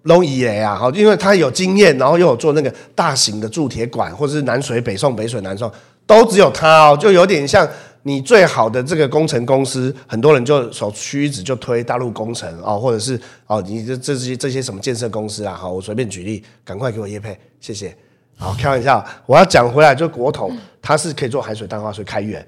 [0.04, 5.72] 龙以雷啊，好，因为他有经验，然后又有做那个大型的铸铁管，或者是南水北送、北水南送，
[6.08, 7.68] 都只有他哦，就有点像
[8.04, 17.96] 你最好的这个工程公司，很多人就手屈指就推大陆工程哦，或者是哦，你这这些这些什么建设公司啊，好，我随便举例，赶快给我业配，谢谢。
[18.38, 22.44] 好，开玩笑，我要讲回来，就国统它是可以做海水淡化水开源，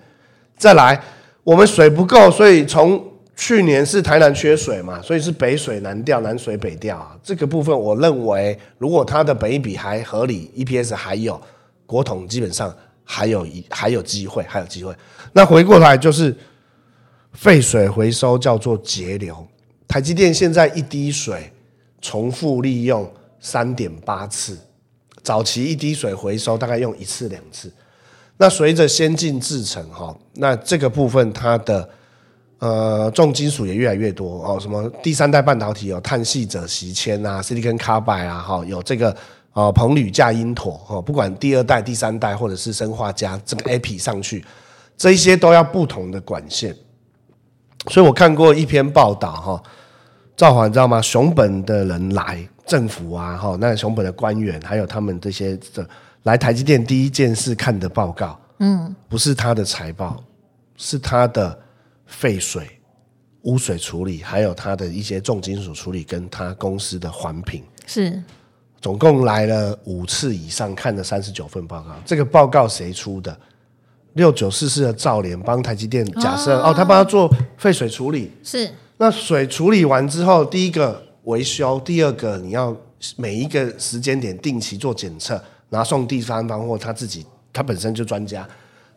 [0.57, 0.99] 再来
[1.43, 2.99] 我们水不够，所以从
[3.35, 7.17] 去年是台南缺水嘛，所以是北水南调，南水北调啊。
[7.23, 11.41] 这个部分我认为，如果它的本益比还合理，EPS 还有，
[11.87, 14.95] 国统基本上还有一还有机会，还有机会。
[15.33, 16.33] 那回过来就是
[17.33, 19.45] 废水回收叫做节流。
[19.87, 21.51] 台积电现在一滴水
[22.01, 24.57] 重复利用三点八次，
[25.23, 27.73] 早期一滴水回收大概用一次两次。
[28.37, 31.89] 那随着先进制程哈，那这个部分它的。
[32.63, 39.13] 呃，重金属也越来越多哦，什么第三代半导体有碳系者锡铅啊，silicon carbide 啊，哈，有这个
[39.51, 44.45] 呃硼铝价銦鉈哈，不管第二代、第三代或者是生化镓这个 epi 上去，
[44.95, 46.73] 这一些都要不同的管线。
[47.89, 49.63] 所以我看过一篇报道哈，
[50.37, 51.01] 赵华你知道吗？
[51.01, 55.85] 熊本的人来，政府啊，哈，那熊本的官员还有他们这些的
[56.23, 60.23] 来台积电第一件事看的报告，嗯，不是他的财报，
[60.77, 61.59] 是他的。
[62.13, 62.69] 废水、
[63.41, 68.21] 污水处理，还有它的一些重金属处理，跟他公司的环评是，
[68.79, 71.89] 总共来了五次以上，看了三十九份报告。
[72.05, 73.37] 这个报告谁出的？
[74.13, 78.69] 六九四四的兆联帮台积电假设哦，哦，他帮他做废水处理是。
[78.97, 82.75] 那水处理完之后，第一个维修，第二个你要
[83.17, 88.47] 每一个时间点定期做检测，拿送第三方或他自己，他本身就专家。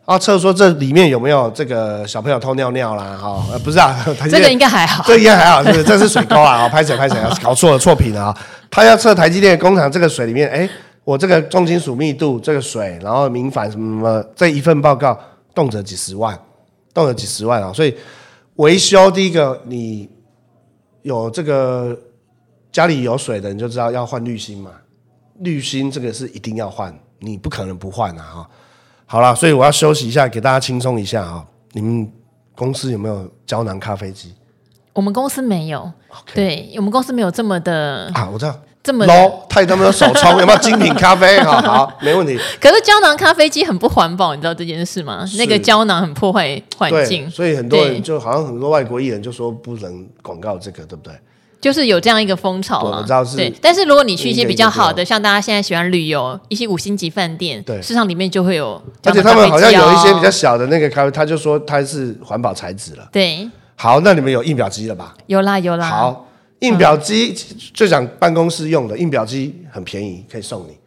[0.07, 3.17] 啊，测说这里面有没有这个小朋友偷尿尿啦？
[3.21, 3.93] 哈、哦，不是啊，
[4.31, 5.83] 这个应该还好，这应该还好，是？
[5.83, 8.37] 这是水沟啊，拍 水拍水，搞错了错品了啊！
[8.71, 10.69] 他要测台积电工厂这个水里面，哎，
[11.03, 15.19] 我这个重金属密度，这个水，然后明矾什么什么，这一份报告
[15.53, 16.39] 动辄几十万，
[16.93, 17.73] 动辄几十万啊！
[17.73, 17.93] 所以
[18.55, 20.09] 维修第一个，你
[21.01, 21.93] 有这个
[22.71, 24.71] 家里有水的，你就知道要换滤芯嘛，
[25.39, 28.23] 滤芯这个是一定要换，你不可能不换啊！
[28.23, 28.49] 哈。
[29.09, 31.45] 好了，所以我要休息一下，给大家轻松一下啊！
[31.71, 32.11] 你们
[32.53, 34.33] 公司有没有胶囊咖啡机？
[34.91, 35.89] 我们公司没有。
[36.11, 36.35] Okay.
[36.35, 41.39] 对，我们公司没有这么的啊，我知道这么 low，太他妈的手冲，有没有精品咖啡？
[41.39, 42.37] 好 好，没问题。
[42.59, 45.25] 可是胶囊咖啡机很不环保，你知道这件事吗？
[45.37, 51.13] 那个胶囊很破坏环境，所以很多人就好像很多外国艺人就说不能广告这个，对不对？
[51.59, 53.35] 就是有这样一个风潮嘛，我知道是。
[53.35, 58.79] 对，但是如果你去一些比较好的，像大家现在喜欢旅游，一些五星级饭店，对，市场里面就会有。
[59.03, 63.09] 而且他们好像有一些比较小的那个咖啡，他就说它是环保材质了。
[63.11, 63.49] 对。
[63.75, 65.15] 好，那你们有印表机了吧？
[65.25, 65.89] 有啦，有啦。
[65.89, 66.27] 好，
[66.59, 67.35] 印表机
[67.73, 70.77] 就讲办公室用的印表机很便宜，可以送你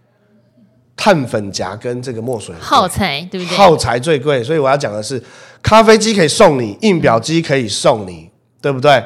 [0.97, 3.57] 碳粉夹跟这个墨水耗材，对不对？
[3.57, 5.21] 耗材最贵，所以我要讲的是，
[5.63, 8.31] 咖啡机可以送你，印表机可以送你，
[8.63, 9.03] 对不对？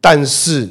[0.00, 0.66] 但是。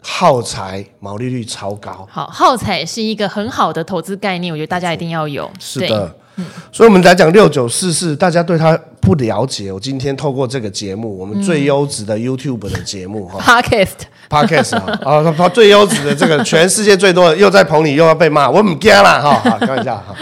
[0.00, 5.50] 耗材毛利率超高，好，耗材是一个很好的投资概念，我觉得大家一定要有。
[5.58, 20.14] 是的，嗯，所以我们来讲六九四四，大家对它不了解，我今天透过这个节目，我们最优质的 YouTube 的节目哈，Podcast，Podcast 啊，它最优质的这个全世界最多的，又在棚里又要被骂，我唔惊啦哈，开玩笑哈。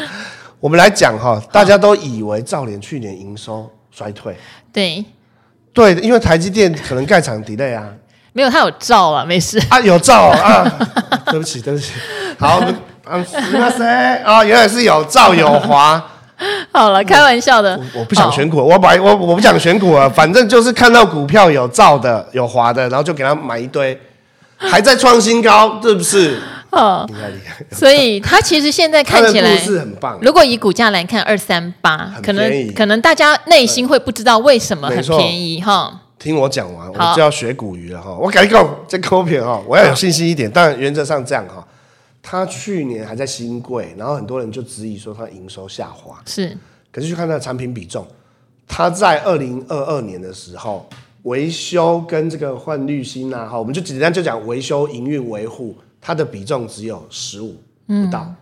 [0.59, 4.35] 我们来讲哈，大家都以为兆联去年营收衰退，
[4.73, 5.05] 对，
[5.73, 7.87] 对，因为台积电可能盖厂 delay 啊。
[8.37, 9.59] 没有，他有照啊，没事。
[9.71, 10.63] 啊，有照啊，
[11.33, 11.93] 对不起，对不起，
[12.39, 12.61] 好，
[13.11, 13.83] 嗯，那谁
[14.23, 14.45] 啊？
[14.45, 16.05] 原来是有照有华，
[16.71, 23.99] 好了，开玩笑的，我，我不想选股，我买我我不想选股啊，反正就是看到股票有照的有滑的，然后就给他买一堆，
[24.59, 26.39] 还在创新高，是不是？
[26.73, 30.19] 哦，厉害厉害，所以他其实现在看起来是很棒。
[30.21, 36.03] 如果以股价来看，二三八，可能可能大家内心会不知道为什么很便宜哈。
[36.27, 38.13] 听我讲完，我就要学古鱼了哈。
[38.13, 40.51] 我改讲这股票哈，我要有信心一点。
[40.53, 41.65] 但原则上这样哈，
[42.21, 46.21] 他去年还在新贵，然后很多人就质疑说他营收下滑。
[46.27, 46.59] 是，
[46.91, 48.05] 可是去看他的产品比重，
[48.67, 50.89] 他在二零二二年的时候，
[51.23, 57.55] 维修跟这个换滤芯啊，哈，我们就简单就讲维修、营运、维护，它的比重只有十五
[57.87, 58.25] 不到。
[58.25, 58.37] 嗯、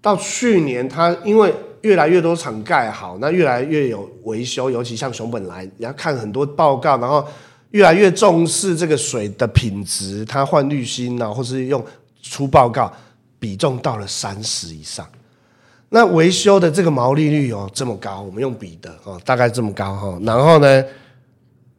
[0.00, 7.24] 到去年，它因为越来越多厂盖好，那越来越有维修，尤其像熊本来，你要看很多报告，然后
[7.70, 11.84] 越来越重视这个水的品质，它换滤芯啊，或是用
[12.22, 12.92] 出报告，
[13.38, 15.06] 比重到了三十以上。
[15.90, 20.18] 那维修的这个毛利率哦这么高，我们用比的哦，大概这么高哈。
[20.22, 20.84] 然后呢，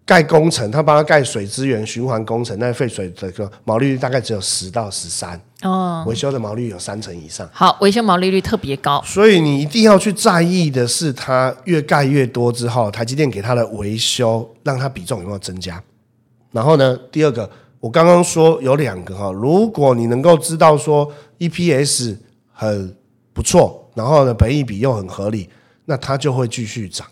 [0.09, 7.47] 盖工程，他帮他盖水资源循环工程，那废水的个毛利率大概只有十到十三哦，维修的毛利率有三成以上。
[7.53, 15.79] 好，维修毛利率特别高，所以你一定要去在意的是，它越盖越多之后，台积电给它的维修，让它比重有没有增加？
[16.51, 17.47] 然后呢，第二个，
[17.79, 22.17] 我刚刚说有两个哈，如果你能够知道说 EPS
[22.51, 22.95] 很
[23.31, 23.87] 不错。
[23.95, 25.49] 然后呢，本益比又很合理，
[25.85, 27.05] 那它就会继续涨。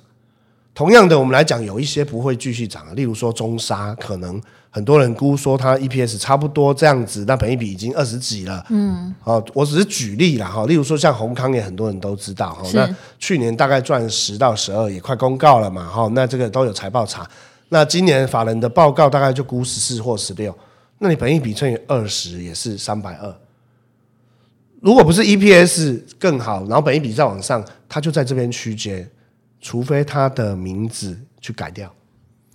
[0.77, 8.63] 同样的，我们来讲，有一些不会继续涨，例如说中沙，可能很多人估说它 EPS 差不多这样子，那本益比已经二十几了。
[8.69, 10.67] 嗯，好，我只是举例了哈。
[10.67, 12.87] 例如说像宏康也很多人都知道哈，那
[13.17, 16.07] 去年大概赚十到十二，也快公告了嘛哈。
[16.13, 17.27] 那这个都有财报查。
[17.69, 20.55] 那今年法人的报告大概就估十四或十六，
[20.99, 23.35] 那你本益比乘以二十也是三百二。
[24.79, 29.09] 如果不是 EPS 更好，然后本益比再往上，它就在这边区间，
[29.62, 31.91] 除非他的名字去改掉，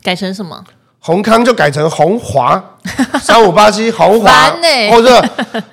[0.03, 0.65] 改成什么？
[1.05, 2.63] 閎康就改成鸿华，
[3.21, 4.31] 三五八七鸿华，
[4.63, 5.21] 欸、或者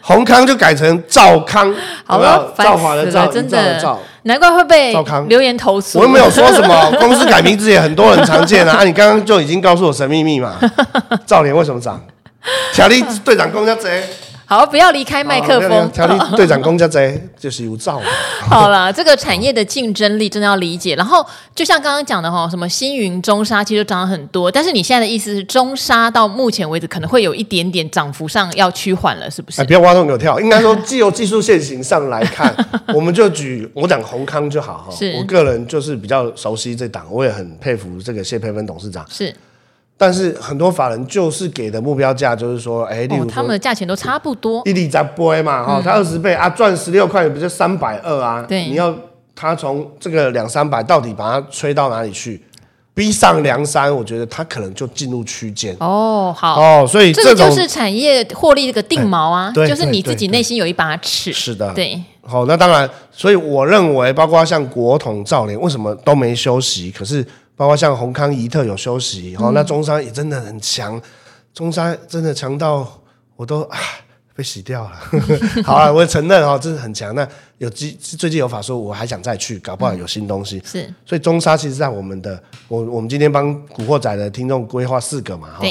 [0.02, 1.72] 閎康就改成赵康，
[2.04, 6.00] 好了，兆华的兆，真的，难怪会被赵康留言投诉。
[6.00, 8.78] 我又没有说什么， 公司改名字也很多人常见啊。
[8.78, 10.56] 啊，你刚刚就已经告诉我神秘密码，
[11.28, 12.04] 赵连为什么涨？
[12.74, 14.04] 小丽队长公交贼。
[14.50, 15.88] 好，不要离开麦克风。
[15.92, 18.02] 调理 队长公家贼就是有照。
[18.50, 20.96] 好了，这个产业的竞争力真的要理解。
[20.96, 24.52] 然后，就像刚刚讲的哈，什么星云、中沙其实都涨很多。
[24.52, 29.62] 但是你现在的意思是，中沙到目前为止可能会有一点点涨幅上要趋缓了，是不是？
[29.62, 30.40] 哎，不要挖洞给我跳。
[30.40, 32.52] 应该说， 既由技术线型上来看，
[32.96, 34.96] 我们就举我讲宏康就好哈。
[34.96, 39.06] 是我个人就是比较熟悉这档，我也很佩服这个谢佩芬董事长。
[39.08, 39.32] 是。
[40.02, 48.42] 但是很多法人就是给的目标价就是说，哎，例如说他们的价钱都差不多，一厘十倍嘛，哈，他二十倍啊，赚十六块，也不就三百二啊？
[48.48, 48.96] 对，你要
[49.36, 52.42] 他从这个两三百到底把它吹到哪里去，
[52.94, 55.76] 逼上梁山，我觉得他可能就进入区间。
[55.82, 61.34] 哦，好哦，所以这个就是产业获利这个定锚啊，就是你自己内心有一把尺。
[61.34, 62.02] 是的，对。
[62.26, 66.90] 好，那当然，所以我认为，包括像国统、兆联，为什么都没休息？
[66.90, 67.26] 可是。
[67.60, 70.98] 包括像宏康、怡特有休息，哦，那中山也真的很强，
[71.54, 72.90] 中山真的强到
[73.36, 73.78] 我都啊
[74.34, 74.92] 被洗掉了。
[75.66, 77.14] 好啊，我也承认哦，真的很强。
[77.14, 80.62] 那有机最近有法说，我还想再去，搞不好有新东西。
[80.64, 85.68] 是，所以中山其实在我们的，我我们今天帮古惑仔的听众规划四个嘛，哈，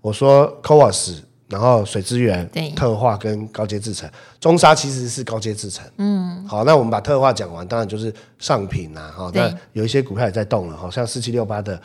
[0.00, 5.84] 我说 CoWoS 然后水资源、特化跟高阶制程，中沙其实是高阶制程。
[5.98, 9.12] 嗯，好，那我们把特化讲完，当然就是上品呐。
[9.14, 11.80] 好，那有一些股票也在动了，好像四七六八的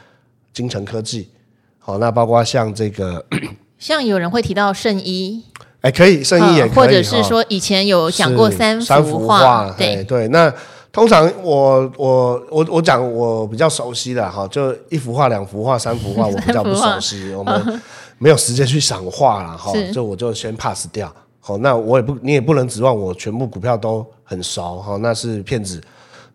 [0.51, 1.29] 精成科技。
[1.77, 3.23] 好，那包括像这个，
[3.77, 5.43] 像有人会提到圣一，
[5.81, 9.71] 哎，可以圣一也可以，或者是说以前有讲过三三幅画。
[9.77, 10.51] 对对，那
[10.91, 17.31] 通常我我我我讲我比较熟悉的哈，就一幅画、两幅画、三幅画，我比较不熟悉。
[17.37, 17.81] 我们。
[18.21, 21.11] 没有时间去赏画了哈，就我就先 pass 掉。
[21.39, 25.81] 好，那我也不，你也不能指望我全部股票都很熟哈，那是骗子。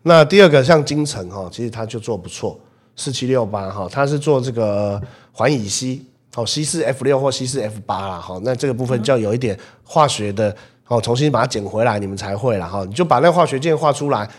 [0.03, 2.59] 那第二个像金城哈，其实它就做不错，
[2.97, 10.53] 四七六八哈，它是做这个环乙烯，哦，稀释 F 六或稀释 F 八啦，哈，那这个部分就要有一点化学的，
[10.89, 12.83] 哦，重新把它捡回来，你们才会了哈。
[12.83, 14.29] 你就把那化学键画出来，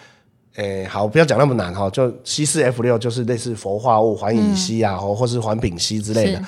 [0.57, 6.43] 诶，好，不要讲那么难哈，就稀释 F 六就是类似氟化物环乙烯啊，或或是环丙烯之类的。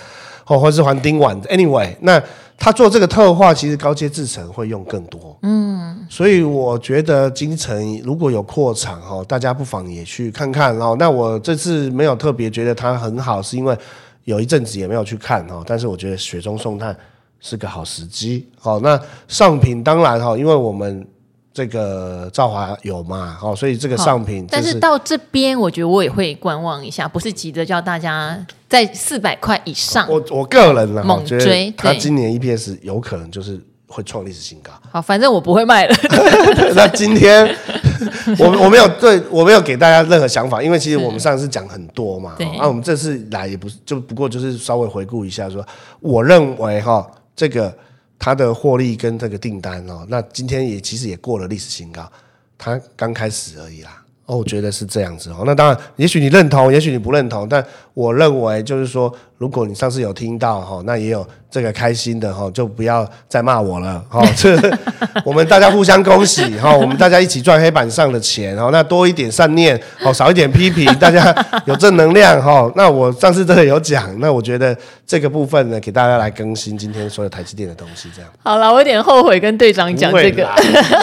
[0.50, 2.20] 哦，或是还丁烷，anyway，那
[2.58, 10.96] 他做这个特化，其实高阶制程会用更多，嗯，所以我觉得精成如果有扩产哦，大家不妨也去看看哦。
[10.98, 13.78] 那我这次没有特别觉得它很好，是因为
[14.24, 16.96] 有一阵子也没有去看哦，但是我觉得雪中送炭
[17.38, 18.48] 是个好时机。
[18.58, 21.06] 好，那上品当然哈，因为我们。
[21.60, 23.36] 这个兆华有嘛？
[23.38, 28.34] 好，所以这个上品，但是到这边，我觉得我也会观望一下，不是急着叫大家
[28.66, 30.08] 在四百块以上。
[30.08, 34.72] 我我个人呢，猛追，他今年 EPS 有可能就是会创历史新高。
[34.90, 35.94] 好，反正我不会卖了。
[36.74, 37.54] 那今天
[38.38, 45.62] 我我没有对我没有给大家任何想法，因为其实我们上次讲很多嘛，那我们这次来也不是就不过就是稍微回顾一下，说
[46.00, 47.06] 我认为哈
[47.36, 47.76] 这个。
[48.20, 52.08] 它的获利跟这个订单哦，那今天也其实也过了历史新高，
[52.58, 54.04] 它刚开始而已啦。
[54.26, 55.42] 哦，我觉得是这样子哦。
[55.44, 57.64] 那当然，也许你认同，也许你不认同，但
[57.94, 61.26] 我认为就是说，如果你上次有听到哈，那也有。
[61.52, 64.24] 这个开心的哈，就不要再骂我了哈。
[64.36, 64.56] 这
[65.26, 68.68] 我们大家互相恭喜哈，我们大家一起赚黑板上的钱哈。
[68.70, 71.34] 那多一点善念，哦少一点批评，大家
[71.64, 72.70] 有正能量哈。
[72.76, 78.30] 那我上次真的有讲，那我觉得这个部分呢，给大家来更新今天所有台积电的东西，这样。
[78.44, 80.48] 好了，我有点后悔跟队长讲这个，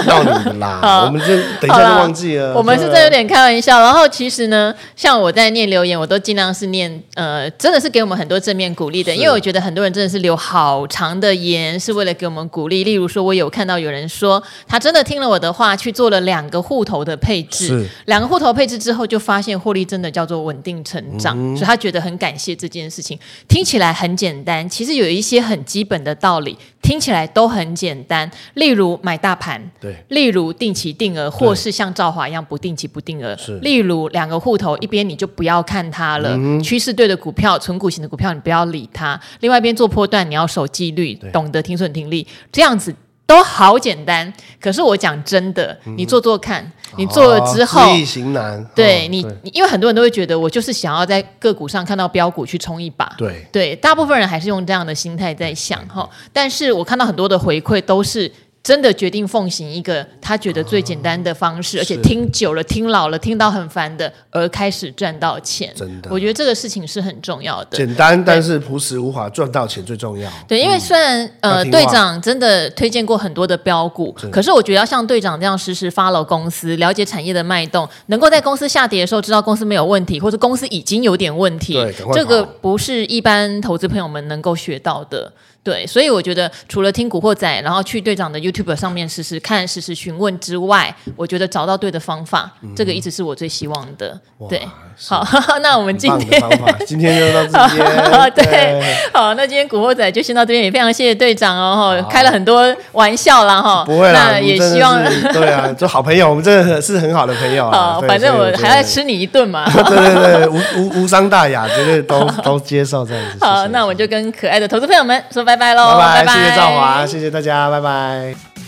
[0.08, 0.80] 到你们啦。
[1.06, 2.54] 我们就等一下就忘记了。
[2.56, 3.82] 我们是真有点开玩笑。
[3.82, 10.36] 然后其实呢，像我在念留言，我都尽量是念呃，真的是给我们很多正面鼓励的，因为我觉得很多人真的是留。
[10.38, 23.18] 好长的言是为了给我们鼓励，例如说，我有看到有人说，他真的听了我的话，去做了两个户头的配置，两个户头配置之后，就发现获利真的叫做稳定成长，嗯、所以他觉得很感谢这件事情。
[23.48, 40.30] 听起来很简单，其实有一些很基本的道理，听起来都很简单，例如买大盘，对，例如定期定额，或是像赵华一样不定期不定额，是，例如两个户头，一边你就不要看它了，嗯、趋势对的股票，存股型的股票你不要理它，另外一边做波段。
[40.30, 42.94] 你要守纪律，懂得停损停利，这样子
[43.26, 44.34] 都好简单。
[44.60, 48.66] 可是我讲真的，嗯、你做做看，你做了之后，易行难。
[48.76, 53.14] 对你，对因为很多人都会觉得，我就是想要在个股上看到标股去冲一把。
[53.18, 56.10] 对对，大部分人还是用这样的心态在想哈。
[56.34, 58.30] 但是我看到很多的回馈都是。
[58.68, 65.72] 真的决定奉行一个他觉得最简单的方式，而且听久了、听老了、听到很烦的，而开始赚到钱。
[65.74, 67.78] 真的，我觉得这个事情是很重要的。
[67.78, 70.30] 简单，但是朴实无华，赚到钱最重要。
[70.50, 81.80] 对，因为虽然呃，队长真的推荐过很多的标股，可是我觉得要像队长这样实时 follow 公司，了解产业的脉动，能够在公司下跌的时候知道公司没有问题，或者公司已经有点问题，
[82.12, 85.32] 这个不是一般投资朋友们能够学到的。
[85.68, 94.18] 对，所以我觉得除了听古惑仔，然后去队长的 YouTube 上面试试看、试试询问之外，我觉得找到对的方法，嗯、这个一直是我最希望的。
[94.48, 94.66] 对，
[95.06, 95.28] 好，
[95.62, 96.42] 那我们今天
[96.86, 97.86] 今天就到这边。
[98.32, 103.84] 对，对好，那今天古惑仔就先到这边，也非常谢谢队长哦，开了很多玩笑啦哈。
[103.84, 105.04] 不会啦，那也希望
[105.34, 107.68] 对啊，做好朋友，我们真的是很好的朋友。
[107.76, 109.70] 好，反正我还要吃你一顿嘛。
[109.70, 113.44] 对对对，无无无伤大雅，绝对都都接受这样子。
[113.44, 115.57] 好，那我就跟可爱的投资朋友们说拜拜。
[115.58, 118.67] 拜喽，拜拜，谢谢赵华，谢谢大家，拜拜。